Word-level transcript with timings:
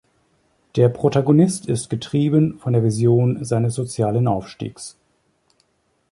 Der 0.77 0.89
Protagonist 0.89 1.67
ist 1.67 1.91
getrieben 1.91 2.57
von 2.57 2.73
der 2.73 2.83
Vision 2.83 3.45
seines 3.45 3.75
sozialen 3.75 4.27
Aufstieges. 4.27 4.97